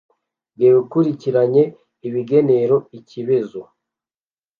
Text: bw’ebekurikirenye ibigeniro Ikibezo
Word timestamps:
bw’ebekurikirenye 0.53 1.63
ibigeniro 2.07 2.77
Ikibezo 2.97 3.61